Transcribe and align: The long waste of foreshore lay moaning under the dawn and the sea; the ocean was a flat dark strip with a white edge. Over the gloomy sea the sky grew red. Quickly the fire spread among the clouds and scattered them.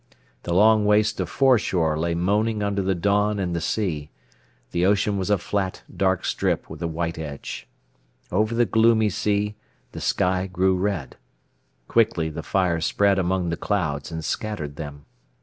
The 0.41 0.53
long 0.55 0.83
waste 0.87 1.19
of 1.19 1.29
foreshore 1.29 1.95
lay 1.95 2.15
moaning 2.15 2.63
under 2.63 2.81
the 2.81 2.95
dawn 2.95 3.37
and 3.37 3.55
the 3.55 3.61
sea; 3.61 4.09
the 4.71 4.83
ocean 4.83 5.15
was 5.19 5.29
a 5.29 5.37
flat 5.37 5.83
dark 5.95 6.25
strip 6.25 6.67
with 6.71 6.81
a 6.81 6.87
white 6.87 7.19
edge. 7.19 7.67
Over 8.31 8.55
the 8.55 8.65
gloomy 8.65 9.11
sea 9.11 9.53
the 9.91 10.01
sky 10.01 10.47
grew 10.47 10.75
red. 10.75 11.17
Quickly 11.87 12.29
the 12.31 12.41
fire 12.41 12.81
spread 12.81 13.19
among 13.19 13.49
the 13.49 13.57
clouds 13.57 14.11
and 14.11 14.25
scattered 14.25 14.75
them. 14.75 15.05